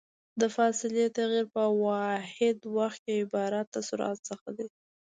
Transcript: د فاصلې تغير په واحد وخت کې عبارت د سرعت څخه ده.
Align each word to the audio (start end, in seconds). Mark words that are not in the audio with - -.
د 0.41 0.43
فاصلې 0.55 1.05
تغير 1.17 1.45
په 1.55 1.63
واحد 1.85 2.57
وخت 2.77 2.99
کې 3.05 3.13
عبارت 3.23 3.67
د 3.71 3.75
سرعت 3.87 4.17
څخه 4.29 4.49
ده. 4.57 4.65